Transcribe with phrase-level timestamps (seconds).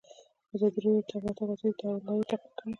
[0.55, 2.69] ازادي راډیو د د تګ راتګ ازادي د تحول لړۍ تعقیب کړې.